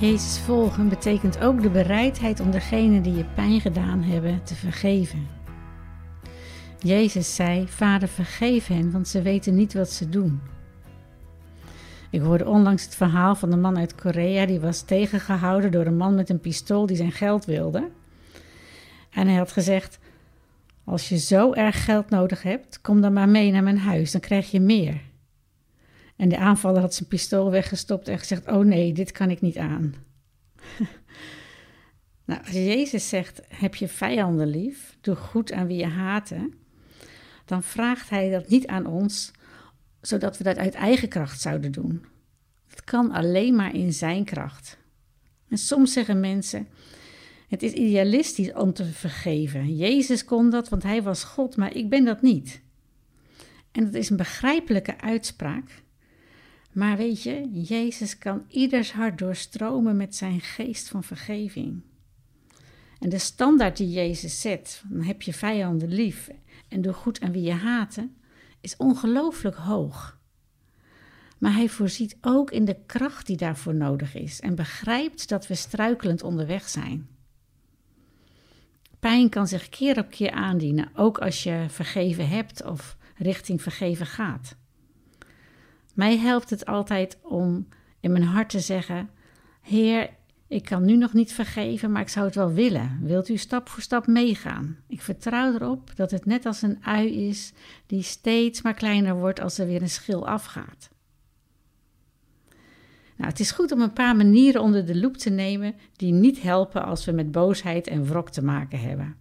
[0.00, 5.26] Jezus volgen betekent ook de bereidheid om degene die je pijn gedaan hebben te vergeven.
[6.78, 10.40] Jezus zei: Vader, vergeef hen, want ze weten niet wat ze doen.
[12.10, 15.96] Ik hoorde onlangs het verhaal van een man uit Korea die was tegengehouden door een
[15.96, 17.88] man met een pistool die zijn geld wilde.
[19.10, 19.98] En hij had gezegd:
[20.84, 24.20] Als je zo erg geld nodig hebt, kom dan maar mee naar mijn huis, dan
[24.20, 25.07] krijg je meer.
[26.18, 29.56] En de aanvaller had zijn pistool weggestopt en gezegd: Oh nee, dit kan ik niet
[29.56, 29.94] aan.
[32.26, 36.54] nou, als Jezus zegt: Heb je vijanden lief, doe goed aan wie je haten,
[37.44, 39.30] dan vraagt hij dat niet aan ons,
[40.00, 42.04] zodat we dat uit eigen kracht zouden doen.
[42.66, 44.78] Het kan alleen maar in zijn kracht.
[45.48, 46.68] En soms zeggen mensen:
[47.48, 49.76] Het is idealistisch om te vergeven.
[49.76, 52.60] Jezus kon dat, want hij was God, maar ik ben dat niet.
[53.72, 55.86] En dat is een begrijpelijke uitspraak.
[56.78, 61.82] Maar weet je, Jezus kan ieders hart doorstromen met zijn geest van vergeving.
[62.98, 66.30] En de standaard die Jezus zet, dan heb je vijanden lief
[66.68, 68.16] en doe goed aan wie je haten,
[68.60, 70.18] is ongelooflijk hoog.
[71.38, 75.54] Maar hij voorziet ook in de kracht die daarvoor nodig is en begrijpt dat we
[75.54, 77.08] struikelend onderweg zijn.
[79.00, 84.06] Pijn kan zich keer op keer aandienen, ook als je vergeven hebt of richting vergeven
[84.06, 84.56] gaat.
[85.98, 87.68] Mij helpt het altijd om
[88.00, 89.10] in mijn hart te zeggen:
[89.60, 90.10] Heer,
[90.46, 92.98] ik kan nu nog niet vergeven, maar ik zou het wel willen.
[93.02, 94.76] Wilt u stap voor stap meegaan?
[94.86, 97.52] Ik vertrouw erop dat het net als een ui is
[97.86, 100.90] die steeds maar kleiner wordt als er weer een schil afgaat.
[103.16, 106.42] Nou, het is goed om een paar manieren onder de loep te nemen die niet
[106.42, 109.16] helpen als we met boosheid en wrok te maken hebben.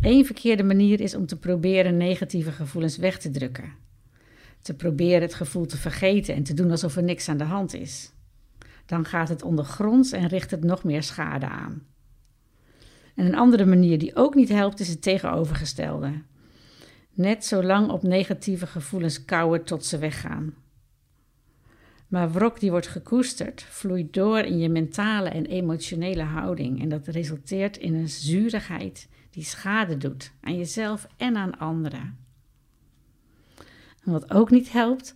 [0.00, 3.84] Eén verkeerde manier is om te proberen negatieve gevoelens weg te drukken
[4.66, 7.74] te proberen het gevoel te vergeten en te doen alsof er niks aan de hand
[7.74, 8.12] is.
[8.86, 11.82] Dan gaat het ondergronds en richt het nog meer schade aan.
[13.14, 16.22] En een andere manier die ook niet helpt is het tegenovergestelde.
[17.12, 20.54] Net zo lang op negatieve gevoelens kouwen tot ze weggaan.
[22.08, 27.06] Maar wrok die wordt gekoesterd, vloeit door in je mentale en emotionele houding en dat
[27.06, 32.25] resulteert in een zurigheid die schade doet aan jezelf en aan anderen.
[34.06, 35.14] Wat ook niet helpt,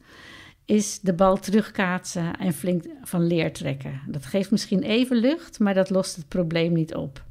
[0.65, 4.01] is de bal terugkaatsen en flink van leer trekken.
[4.06, 7.25] Dat geeft misschien even lucht, maar dat lost het probleem niet op.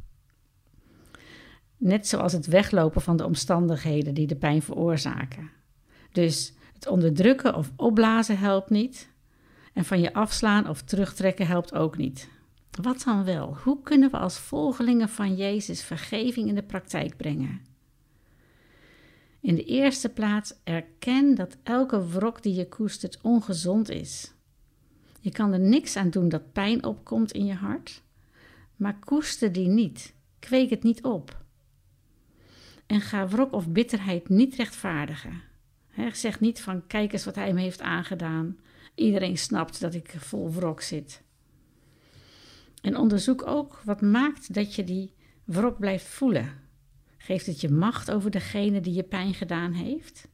[1.78, 5.52] Net zoals het weglopen van de omstandigheden die de pijn veroorzaken.
[6.12, 9.10] Dus het onderdrukken of opblazen helpt niet.
[9.74, 12.30] En van je afslaan of terugtrekken helpt ook niet.
[12.82, 13.58] Wat dan wel?
[13.64, 17.62] Hoe kunnen we als volgelingen van Jezus vergeving in de praktijk brengen?
[19.42, 24.34] In de eerste plaats erken dat elke wrok die je koestert ongezond is.
[25.20, 28.02] Je kan er niks aan doen dat pijn opkomt in je hart,
[28.76, 30.14] maar koester die niet.
[30.40, 31.44] Kweek het niet op.
[32.86, 35.42] En ga wrok of bitterheid niet rechtvaardigen.
[36.12, 38.58] Zeg niet van kijk eens wat hij me heeft aangedaan.
[38.96, 41.22] Iedereen snapt dat ik vol wrok zit.
[42.82, 45.14] En onderzoek ook wat maakt dat je die
[45.44, 46.69] wrok blijft voelen.
[47.30, 50.28] Geeft het je macht over degene die je pijn gedaan heeft?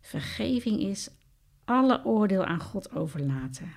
[0.00, 1.10] Vergeving is
[1.64, 3.72] alle oordeel aan God overlaten.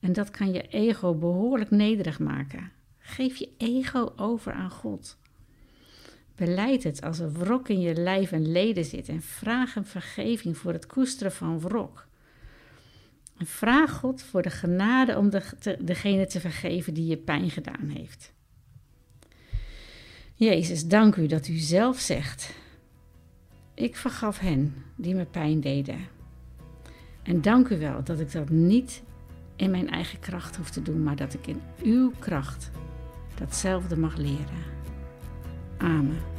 [0.00, 2.72] En dat kan je ego behoorlijk nederig maken.
[2.98, 5.18] Geef je ego over aan God.
[6.34, 10.56] Beleid het als er wrok in je lijf en leden zit en vraag hem vergeving
[10.56, 12.06] voor het koesteren van wrok.
[13.38, 18.34] Vraag God voor de genade om de, degene te vergeven die je pijn gedaan heeft.
[20.38, 22.54] Jezus, dank u dat u zelf zegt:
[23.74, 25.98] Ik vergaf hen die me pijn deden.
[27.22, 29.02] En dank u wel dat ik dat niet
[29.56, 32.70] in mijn eigen kracht hoef te doen, maar dat ik in uw kracht
[33.38, 34.64] datzelfde mag leren.
[35.78, 36.35] Amen.